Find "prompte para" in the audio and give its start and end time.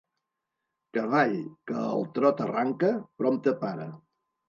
3.23-3.91